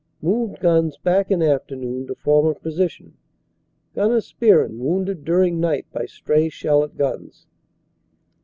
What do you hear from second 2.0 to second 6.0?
to former position. Gnr. Spearn wounded during night